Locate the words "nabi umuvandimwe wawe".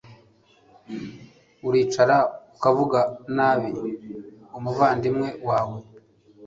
3.35-5.77